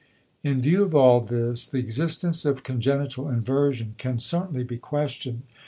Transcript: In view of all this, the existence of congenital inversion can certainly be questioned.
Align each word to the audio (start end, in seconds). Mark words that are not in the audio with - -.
In 0.43 0.61
view 0.63 0.81
of 0.81 0.95
all 0.95 1.21
this, 1.21 1.67
the 1.67 1.77
existence 1.77 2.43
of 2.43 2.63
congenital 2.63 3.29
inversion 3.29 3.93
can 3.99 4.17
certainly 4.17 4.63
be 4.63 4.79
questioned. 4.79 5.43